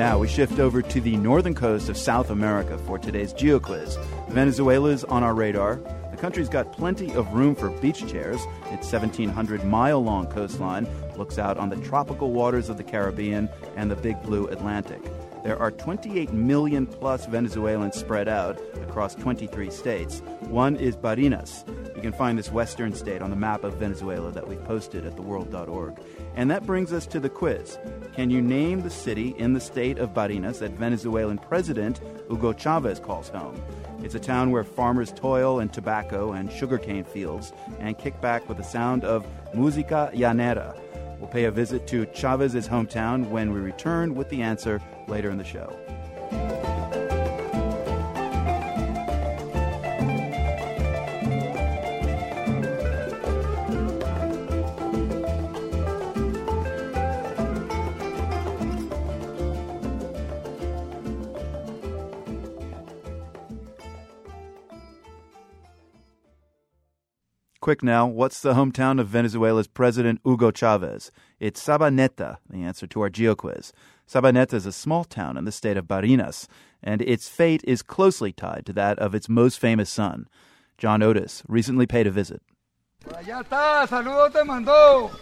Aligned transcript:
now 0.00 0.16
we 0.16 0.26
shift 0.26 0.58
over 0.58 0.80
to 0.80 0.98
the 0.98 1.14
northern 1.18 1.54
coast 1.54 1.90
of 1.90 1.96
South 1.96 2.30
America 2.30 2.78
for 2.86 2.98
today's 2.98 3.34
GeoQuiz. 3.34 4.02
Venezuela's 4.30 5.04
on 5.04 5.22
our 5.22 5.34
radar. 5.34 5.74
The 6.10 6.16
country's 6.16 6.48
got 6.48 6.72
plenty 6.72 7.12
of 7.12 7.30
room 7.34 7.54
for 7.54 7.68
beach 7.82 8.10
chairs. 8.10 8.40
Its 8.70 8.90
1,700 8.90 9.62
mile 9.62 10.02
long 10.02 10.26
coastline 10.26 10.88
looks 11.18 11.38
out 11.38 11.58
on 11.58 11.68
the 11.68 11.76
tropical 11.76 12.32
waters 12.32 12.70
of 12.70 12.78
the 12.78 12.82
Caribbean 12.82 13.50
and 13.76 13.90
the 13.90 13.94
big 13.94 14.22
blue 14.22 14.46
Atlantic. 14.46 15.02
There 15.44 15.58
are 15.58 15.70
28 15.70 16.32
million 16.32 16.86
plus 16.86 17.26
Venezuelans 17.26 17.94
spread 17.94 18.26
out 18.26 18.58
across 18.76 19.14
23 19.14 19.68
states. 19.70 20.20
One 20.48 20.76
is 20.76 20.96
Barinas. 20.96 21.66
You 22.00 22.10
can 22.10 22.18
find 22.18 22.38
this 22.38 22.50
western 22.50 22.94
state 22.94 23.20
on 23.20 23.28
the 23.28 23.36
map 23.36 23.62
of 23.62 23.74
Venezuela 23.74 24.32
that 24.32 24.48
we've 24.48 24.64
posted 24.64 25.04
at 25.04 25.16
theworld.org. 25.16 26.00
And 26.34 26.50
that 26.50 26.64
brings 26.64 26.94
us 26.94 27.04
to 27.08 27.20
the 27.20 27.28
quiz. 27.28 27.78
Can 28.14 28.30
you 28.30 28.40
name 28.40 28.80
the 28.80 28.88
city 28.88 29.34
in 29.36 29.52
the 29.52 29.60
state 29.60 29.98
of 29.98 30.14
Barinas 30.14 30.60
that 30.60 30.70
Venezuelan 30.70 31.36
President 31.36 32.00
Hugo 32.26 32.54
Chavez 32.54 33.00
calls 33.00 33.28
home? 33.28 33.62
It's 34.02 34.14
a 34.14 34.18
town 34.18 34.50
where 34.50 34.64
farmers 34.64 35.12
toil 35.12 35.60
in 35.60 35.68
tobacco 35.68 36.32
and 36.32 36.50
sugarcane 36.50 37.04
fields 37.04 37.52
and 37.80 37.98
kick 37.98 38.18
back 38.22 38.48
with 38.48 38.56
the 38.56 38.64
sound 38.64 39.04
of 39.04 39.26
música 39.54 40.10
llanera. 40.14 40.74
We'll 41.18 41.28
pay 41.28 41.44
a 41.44 41.50
visit 41.50 41.86
to 41.88 42.06
Chavez's 42.14 42.66
hometown 42.66 43.28
when 43.28 43.52
we 43.52 43.60
return 43.60 44.14
with 44.14 44.30
the 44.30 44.40
answer 44.40 44.80
later 45.06 45.28
in 45.28 45.36
the 45.36 45.44
show. 45.44 45.76
Quick 67.70 67.84
now, 67.84 68.04
what's 68.04 68.40
the 68.40 68.54
hometown 68.54 69.00
of 69.00 69.06
Venezuela's 69.06 69.68
President 69.68 70.20
Hugo 70.24 70.50
Chavez? 70.50 71.12
It's 71.38 71.64
Sabaneta, 71.64 72.38
the 72.50 72.64
answer 72.64 72.88
to 72.88 73.00
our 73.02 73.08
GeoQuiz. 73.08 73.70
Sabaneta 74.08 74.54
is 74.54 74.66
a 74.66 74.72
small 74.72 75.04
town 75.04 75.36
in 75.36 75.44
the 75.44 75.52
state 75.52 75.76
of 75.76 75.86
Barinas, 75.86 76.48
and 76.82 77.00
its 77.00 77.28
fate 77.28 77.62
is 77.62 77.82
closely 77.82 78.32
tied 78.32 78.66
to 78.66 78.72
that 78.72 78.98
of 78.98 79.14
its 79.14 79.28
most 79.28 79.60
famous 79.60 79.88
son. 79.88 80.26
John 80.78 81.00
Otis 81.00 81.44
recently 81.46 81.86
paid 81.86 82.08
a 82.08 82.10
visit. 82.10 82.42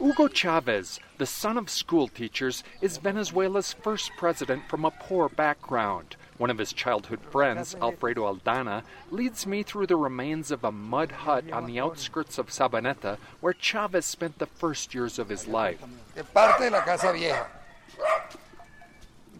Hugo 0.00 0.26
Chavez, 0.26 0.98
the 1.18 1.26
son 1.26 1.56
of 1.56 1.70
school 1.70 2.08
teachers, 2.08 2.64
is 2.80 2.96
Venezuela's 2.96 3.72
first 3.72 4.10
president 4.18 4.68
from 4.68 4.84
a 4.84 4.90
poor 4.90 5.28
background. 5.28 6.16
One 6.42 6.50
of 6.50 6.58
his 6.58 6.72
childhood 6.72 7.20
friends, 7.20 7.76
Alfredo 7.80 8.22
Aldana, 8.22 8.82
leads 9.12 9.46
me 9.46 9.62
through 9.62 9.86
the 9.86 9.94
remains 9.94 10.50
of 10.50 10.64
a 10.64 10.72
mud 10.72 11.12
hut 11.12 11.44
on 11.52 11.66
the 11.66 11.78
outskirts 11.78 12.36
of 12.36 12.48
Sabaneta 12.48 13.18
where 13.40 13.52
Chavez 13.52 14.04
spent 14.06 14.40
the 14.40 14.46
first 14.46 14.92
years 14.92 15.20
of 15.20 15.28
his 15.28 15.46
life. 15.46 15.78
parte 16.34 16.64
de 16.64 16.70
la 16.70 16.82
casa 16.84 17.12
vieja. 17.12 17.46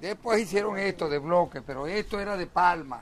Después 0.00 0.42
hicieron 0.42 0.78
esto 0.78 1.08
de 1.08 1.18
bloque, 1.18 1.60
pero 1.66 1.86
esto 1.86 2.20
era 2.20 2.36
de 2.36 2.46
palma, 2.46 3.00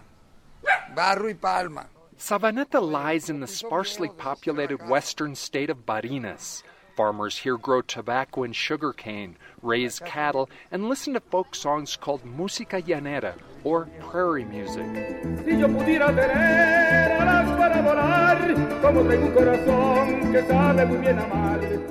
barro 0.95 1.29
y 1.29 1.35
palma. 1.35 1.85
Sabaneta 2.19 2.81
lies 2.81 3.29
in 3.29 3.41
the 3.41 3.47
sparsely 3.47 4.09
populated 4.09 4.89
western 4.89 5.35
state 5.35 5.69
of 5.69 5.85
Barinas. 5.85 6.63
Farmers 7.01 7.39
here 7.39 7.57
grow 7.57 7.81
tobacco 7.81 8.43
and 8.43 8.55
sugarcane, 8.55 9.39
raise 9.63 10.01
cattle, 10.01 10.51
and 10.71 10.87
listen 10.87 11.15
to 11.15 11.21
folk 11.21 11.55
songs 11.55 11.97
called 11.97 12.23
música 12.27 12.83
llanera, 12.83 13.33
or 13.65 13.87
prairie 14.01 14.45
music. 14.45 14.85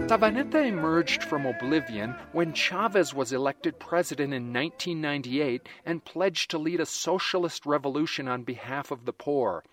Sabaneta 0.08 0.64
emerged 0.68 1.24
from 1.24 1.48
oblivion 1.48 2.14
when 2.34 2.54
Chavez 2.54 3.12
was 3.12 3.34
elected 3.34 3.80
president 3.80 4.32
in 4.32 4.54
1998 4.54 5.68
and 5.88 6.06
pledged 6.06 6.52
to 6.52 6.60
lead 6.60 6.80
a 6.80 6.86
socialist 6.86 7.66
revolution 7.66 8.28
on 8.28 8.44
behalf 8.44 8.92
of 8.92 9.06
the 9.06 9.14
poor. 9.14 9.64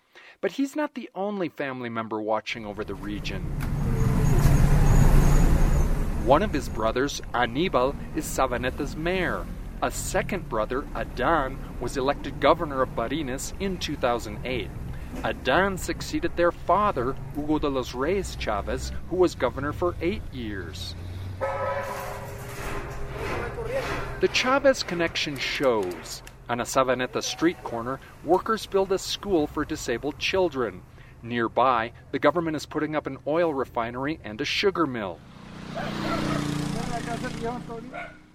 But 0.41 0.53
he's 0.53 0.75
not 0.75 0.95
the 0.95 1.11
only 1.13 1.49
family 1.49 1.89
member 1.89 2.19
watching 2.19 2.65
over 2.65 2.83
the 2.83 2.95
region. 2.95 3.45
One 6.27 6.43
of 6.43 6.51
his 6.51 6.67
brothers, 6.67 7.21
Anibal, 7.33 7.95
is 8.13 8.25
Sabaneta's 8.25 8.97
mayor. 8.97 9.45
A 9.81 9.89
second 9.89 10.49
brother, 10.49 10.83
Adan, 10.93 11.57
was 11.79 11.95
elected 11.95 12.41
governor 12.41 12.81
of 12.81 12.97
Barinas 12.97 13.53
in 13.61 13.77
2008. 13.77 14.69
Adan 15.23 15.77
succeeded 15.77 16.35
their 16.35 16.51
father, 16.51 17.15
Hugo 17.33 17.59
de 17.59 17.69
los 17.69 17.95
Reyes 17.95 18.35
Chavez, 18.35 18.91
who 19.09 19.15
was 19.15 19.35
governor 19.35 19.71
for 19.71 19.95
eight 20.01 20.21
years. 20.33 20.95
The 24.19 24.27
Chavez 24.33 24.83
connection 24.83 25.37
shows. 25.37 26.23
On 26.49 26.59
a 26.59 26.65
Sabaneta 26.65 27.23
street 27.23 27.63
corner, 27.63 28.01
workers 28.25 28.65
build 28.65 28.91
a 28.91 28.97
school 28.97 29.47
for 29.47 29.63
disabled 29.63 30.19
children. 30.19 30.81
Nearby, 31.23 31.93
the 32.11 32.19
government 32.19 32.57
is 32.57 32.65
putting 32.65 32.97
up 32.97 33.07
an 33.07 33.17
oil 33.25 33.53
refinery 33.53 34.19
and 34.25 34.41
a 34.41 34.45
sugar 34.45 34.85
mill. 34.85 35.19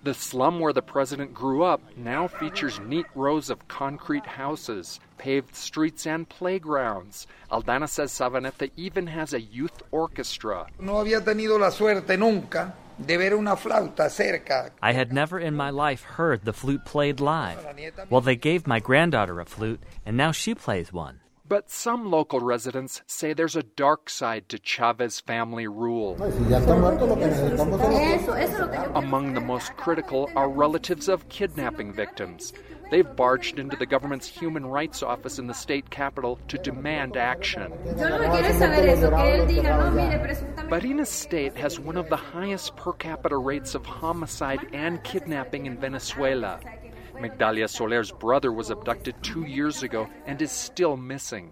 The 0.05 0.15
slum 0.15 0.59
where 0.59 0.73
the 0.73 0.83
president 0.83 1.33
grew 1.33 1.63
up 1.63 1.81
now 1.97 2.27
features 2.27 2.81
neat 2.81 3.07
rows 3.15 3.51
of 3.51 3.69
concrete 3.69 4.27
houses, 4.27 4.99
paved 5.17 5.55
streets, 5.55 6.07
and 6.07 6.29
playgrounds. 6.29 7.29
Aldana 7.53 7.89
says 7.89 8.11
Sabaneta 8.11 8.71
even 8.77 9.07
has 9.07 9.33
a 9.33 9.41
youth 9.41 9.81
orchestra. 9.93 10.67
No 10.81 10.95
había 10.95 11.21
tenido 11.25 11.59
la 11.59 11.71
suerte 11.71 12.19
nunca 12.19 12.75
de 12.99 13.17
ver 13.17 13.35
una 13.35 13.57
flauta 13.57 14.11
cerca. 14.11 14.71
I 14.83 14.93
had 14.93 15.13
never 15.13 15.39
in 15.39 15.55
my 15.55 15.71
life 15.71 16.03
heard 16.03 16.45
the 16.45 16.53
flute 16.53 16.85
played 16.85 17.21
live. 17.21 17.65
Well, 18.11 18.21
they 18.23 18.37
gave 18.37 18.67
my 18.67 18.81
granddaughter 18.81 19.41
a 19.41 19.47
flute, 19.47 19.81
and 20.05 20.17
now 20.17 20.33
she 20.33 20.55
plays 20.55 20.93
one. 20.93 21.22
But 21.53 21.69
some 21.71 22.11
local 22.11 22.41
residents 22.41 23.03
say 23.07 23.35
there's 23.35 23.57
a 23.57 23.63
dark 23.63 24.09
side 24.09 24.49
to 24.49 24.59
Chavez 24.59 25.21
family 25.21 25.67
rule. 25.67 26.15
Among 28.95 29.35
the 29.35 29.43
most 29.45 29.77
critical 29.77 30.31
are 30.35 30.49
relatives 30.49 31.11
of 31.11 31.29
kidnapping 31.29 31.93
victims. 31.93 32.55
They've 32.91 33.17
barged 33.17 33.59
into 33.59 33.77
the 33.77 33.85
government's 33.85 34.27
human 34.27 34.65
rights 34.65 35.03
office 35.03 35.39
in 35.39 35.47
the 35.47 35.53
state 35.53 35.91
capital 35.91 36.39
to 36.49 36.57
demand 36.57 37.19
action. 37.19 37.71
Barinas 40.71 41.09
State 41.09 41.55
has 41.59 41.79
one 41.79 41.99
of 41.99 42.09
the 42.09 42.17
highest 42.17 42.77
per 42.77 42.95
capita 42.95 43.37
rates 43.37 43.75
of 43.75 43.85
homicide 43.85 44.67
and 44.73 45.05
kidnapping 45.05 45.67
in 45.67 45.77
Venezuela. 45.77 46.61
Migdalia 47.15 47.69
Soler's 47.69 48.11
brother 48.11 48.53
was 48.53 48.71
abducted 48.71 49.15
two 49.23 49.45
years 49.45 49.83
ago 49.83 50.09
and 50.27 50.41
is 50.41 50.53
still 50.53 50.97
missing. 50.97 51.51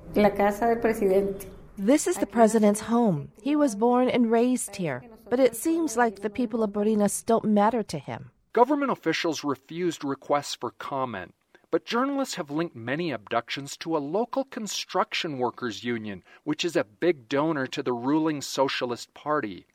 This 1.79 2.07
is 2.07 2.17
the 2.17 2.27
president's 2.27 2.81
home. 2.81 3.31
He 3.41 3.57
was 3.57 3.75
born 3.75 4.09
and 4.09 4.31
raised 4.31 4.77
here, 4.77 5.03
but 5.29 5.41
it 5.41 5.57
seems 5.57 5.97
like 5.97 6.21
the 6.21 6.31
people 6.31 6.63
of 6.63 6.71
Barinas 6.71 7.25
don't 7.25 7.45
matter 7.45 7.83
to 7.85 7.99
him. 7.99 8.31
Government 8.53 8.91
officials 8.91 9.45
refused 9.45 10.05
requests 10.05 10.57
for 10.57 10.73
comment, 10.73 11.35
but 11.71 11.85
journalists 11.85 12.35
have 12.35 12.51
linked 12.51 12.75
many 12.75 13.13
abductions 13.13 13.77
to 13.77 13.97
a 13.97 13.99
local 13.99 14.45
construction 14.45 15.39
workers 15.39 15.85
union, 15.85 16.25
which 16.43 16.65
is 16.65 16.75
a 16.75 16.85
big 16.85 17.29
donor 17.29 17.67
to 17.69 17.83
the 17.83 17.93
ruling 17.93 18.43
Socialist 18.43 19.15
Party. 19.15 19.67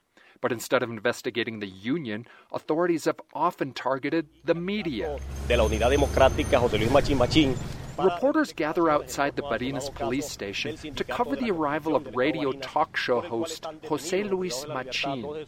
But 0.41 0.51
instead 0.51 0.83
of 0.83 0.89
investigating 0.89 1.59
the 1.59 1.67
union, 1.67 2.27
authorities 2.51 3.05
have 3.05 3.19
often 3.33 3.73
targeted 3.73 4.27
the 4.43 4.55
media. 4.55 5.17
de 5.47 5.57
la 5.57 5.67
Unidad 5.67 5.91
Democrática 5.91 6.59
José 6.59 6.79
Luis 6.79 6.89
Machín 6.91 7.17
Machín. 7.17 7.55
Reporters 7.97 8.51
gather 8.51 8.89
outside 8.89 9.37
the 9.37 9.41
Barinas 9.41 9.93
police 9.93 10.29
station 10.29 10.75
to 10.95 11.03
cover 11.05 11.37
the 11.37 11.49
arrival 11.49 11.95
of 11.95 12.13
radio 12.13 12.51
talk 12.51 12.97
show 12.97 13.21
host 13.21 13.63
José 13.83 14.29
Luis 14.29 14.65
Machin. 14.67 15.45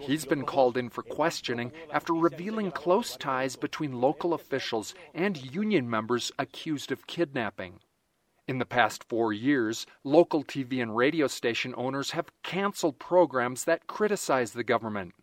He's 0.00 0.24
been 0.24 0.46
called 0.46 0.78
in 0.78 0.88
for 0.88 1.02
questioning 1.02 1.72
after 1.92 2.14
revealing 2.14 2.70
close 2.70 3.18
ties 3.18 3.54
between 3.54 4.00
local 4.00 4.32
officials 4.32 4.94
and 5.14 5.36
union 5.54 5.90
members 5.90 6.32
accused 6.38 6.90
of 6.90 7.06
kidnapping. 7.06 7.80
In 8.50 8.58
the 8.58 8.66
past 8.66 9.04
four 9.04 9.32
years, 9.32 9.86
local 10.02 10.42
TV 10.42 10.82
and 10.82 10.96
radio 10.96 11.28
station 11.28 11.72
owners 11.76 12.10
have 12.10 12.32
canceled 12.42 12.98
programs 12.98 13.62
that 13.62 13.86
criticize 13.86 14.54
the 14.54 14.64
government. 14.64 15.14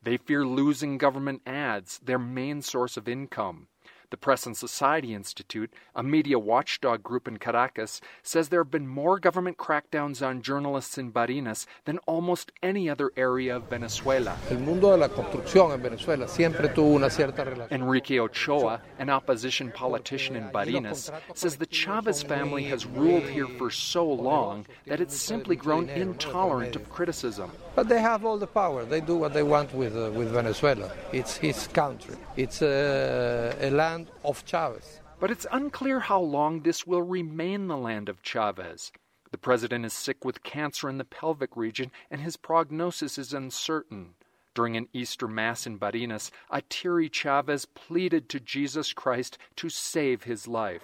They 0.00 0.18
fear 0.18 0.46
losing 0.46 0.96
government 0.96 1.42
ads, 1.44 1.98
their 1.98 2.20
main 2.20 2.62
source 2.62 2.96
of 2.96 3.08
income. 3.08 3.66
The 4.10 4.16
Press 4.16 4.46
and 4.46 4.56
Society 4.56 5.14
Institute, 5.14 5.70
a 5.94 6.02
media 6.02 6.38
watchdog 6.38 7.02
group 7.02 7.26
in 7.26 7.38
Caracas, 7.38 8.00
says 8.22 8.48
there 8.48 8.60
have 8.60 8.70
been 8.70 8.86
more 8.88 9.18
government 9.18 9.56
crackdowns 9.56 10.26
on 10.26 10.42
journalists 10.42 10.98
in 10.98 11.12
Barinas 11.12 11.66
than 11.84 11.98
almost 12.06 12.52
any 12.62 12.88
other 12.88 13.12
area 13.16 13.56
of 13.56 13.68
Venezuela. 13.70 14.36
El 14.50 14.58
mundo 14.58 14.90
de 14.90 14.98
la 14.98 15.08
construcción 15.08 15.72
en 15.72 15.82
Venezuela 15.82 16.28
siempre 16.28 16.68
tuvo 16.68 16.94
una 16.94 17.10
cierta 17.10 17.44
relación. 17.44 17.72
Enrique 17.72 18.20
Ochoa, 18.20 18.80
an 18.98 19.10
opposition 19.10 19.70
politician 19.72 20.36
in 20.36 20.44
Barinas, 20.50 21.10
says 21.34 21.56
the 21.56 21.66
Chavez 21.66 22.22
family 22.22 22.64
has 22.64 22.86
ruled 22.86 23.24
here 23.24 23.48
for 23.58 23.70
so 23.70 24.04
long 24.04 24.66
that 24.86 25.00
it's 25.00 25.16
simply 25.16 25.56
grown 25.56 25.88
intolerant 25.88 26.76
of 26.76 26.88
criticism. 26.90 27.50
But 27.74 27.88
they 27.88 28.00
have 28.00 28.24
all 28.24 28.38
the 28.38 28.46
power. 28.46 28.84
They 28.84 29.00
do 29.00 29.16
what 29.16 29.32
they 29.32 29.42
want 29.42 29.74
with, 29.74 29.96
uh, 29.96 30.10
with 30.12 30.30
Venezuela. 30.30 30.90
It's 31.12 31.36
his 31.36 31.66
country. 31.68 32.16
It's 32.36 32.62
uh, 32.62 33.54
a 33.60 33.70
land 33.70 33.95
of 34.24 34.44
Chavez. 34.44 35.00
But 35.18 35.30
it's 35.30 35.46
unclear 35.50 36.00
how 36.00 36.20
long 36.20 36.60
this 36.60 36.86
will 36.86 37.02
remain 37.02 37.68
the 37.68 37.76
land 37.76 38.08
of 38.08 38.22
Chavez. 38.22 38.92
The 39.30 39.38
president 39.38 39.84
is 39.84 39.92
sick 39.92 40.24
with 40.24 40.42
cancer 40.42 40.88
in 40.88 40.98
the 40.98 41.04
pelvic 41.04 41.56
region, 41.56 41.90
and 42.10 42.20
his 42.20 42.36
prognosis 42.36 43.18
is 43.18 43.32
uncertain. 43.32 44.14
During 44.54 44.76
an 44.76 44.88
Easter 44.92 45.28
Mass 45.28 45.66
in 45.66 45.78
Barinas, 45.78 46.30
Atiri 46.52 47.10
Chavez 47.10 47.66
pleaded 47.66 48.28
to 48.30 48.40
Jesus 48.40 48.92
Christ 48.92 49.36
to 49.56 49.68
save 49.68 50.22
his 50.22 50.46
life. 50.46 50.82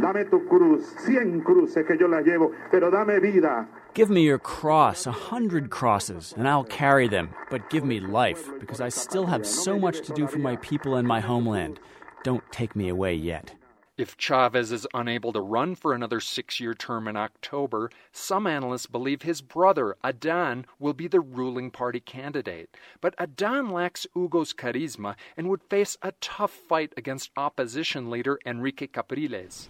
Dame 0.00 0.24
tu 0.30 0.40
cruz, 0.48 0.82
cien 1.04 1.44
cruces 1.44 1.86
que 1.86 1.96
yo 1.98 2.06
la 2.06 2.22
llevo, 2.22 2.50
pero 2.70 2.90
dame 2.90 3.20
vida. 3.20 3.68
Give 3.92 4.08
me 4.08 4.22
your 4.22 4.38
cross, 4.38 5.06
a 5.06 5.12
hundred 5.12 5.68
crosses, 5.68 6.32
and 6.34 6.48
I'll 6.48 6.64
carry 6.64 7.08
them. 7.08 7.34
But 7.50 7.68
give 7.68 7.84
me 7.84 8.00
life, 8.00 8.48
because 8.58 8.80
I 8.80 8.88
still 8.88 9.26
have 9.26 9.46
so 9.46 9.78
much 9.78 10.00
to 10.06 10.14
do 10.14 10.26
for 10.26 10.38
my 10.38 10.56
people 10.56 10.94
and 10.94 11.06
my 11.06 11.20
homeland. 11.20 11.78
Don't 12.22 12.44
take 12.52 12.76
me 12.76 12.88
away 12.88 13.14
yet. 13.14 13.54
If 13.98 14.16
Chavez 14.16 14.72
is 14.72 14.86
unable 14.94 15.32
to 15.32 15.40
run 15.40 15.74
for 15.74 15.92
another 15.92 16.18
six 16.18 16.60
year 16.60 16.72
term 16.72 17.08
in 17.08 17.16
October, 17.16 17.90
some 18.10 18.46
analysts 18.46 18.86
believe 18.86 19.22
his 19.22 19.42
brother, 19.42 19.96
Adan, 20.02 20.66
will 20.78 20.94
be 20.94 21.08
the 21.08 21.20
ruling 21.20 21.70
party 21.70 22.00
candidate. 22.00 22.74
But 23.00 23.14
Adan 23.18 23.70
lacks 23.70 24.06
Hugo's 24.14 24.54
charisma 24.54 25.16
and 25.36 25.48
would 25.48 25.62
face 25.64 25.98
a 26.00 26.12
tough 26.20 26.52
fight 26.52 26.92
against 26.96 27.32
opposition 27.36 28.08
leader 28.08 28.38
Henrique 28.46 28.92
Capriles. 28.92 29.68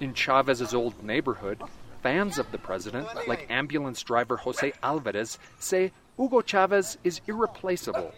In 0.00 0.14
Chavez's 0.14 0.72
old 0.72 1.02
neighborhood, 1.04 1.62
fans 2.02 2.38
of 2.38 2.50
the 2.52 2.58
president, 2.58 3.06
like 3.28 3.50
ambulance 3.50 4.02
driver 4.02 4.38
Jose 4.38 4.72
Alvarez, 4.82 5.38
say 5.58 5.92
Hugo 6.20 6.42
Chavez 6.42 6.98
is 7.02 7.22
irreplaceable. 7.26 8.12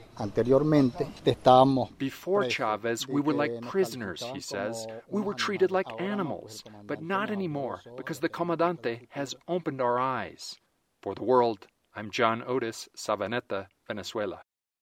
Before 1.98 2.50
Chavez, 2.50 3.06
we 3.06 3.20
were 3.20 3.32
like 3.32 3.62
prisoners, 3.62 4.24
he 4.34 4.40
says. 4.40 4.88
We 5.08 5.22
were 5.22 5.34
treated 5.34 5.70
like 5.70 5.86
animals, 6.00 6.64
but 6.84 7.00
not 7.00 7.30
anymore 7.30 7.80
because 7.96 8.18
the 8.18 8.28
Comandante 8.28 9.06
has 9.10 9.36
opened 9.46 9.80
our 9.80 10.00
eyes. 10.00 10.58
For 11.00 11.14
the 11.14 11.22
world, 11.22 11.68
I'm 11.94 12.10
John 12.10 12.42
Otis, 12.44 12.88
Sabaneta, 12.96 13.68
Venezuela. 13.86 14.42